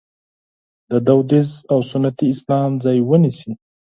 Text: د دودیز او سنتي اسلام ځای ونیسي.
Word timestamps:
د 0.89 0.91
دودیز 1.07 1.49
او 1.71 1.79
سنتي 1.91 2.27
اسلام 2.33 2.71
ځای 2.83 2.97
ونیسي. 3.03 3.51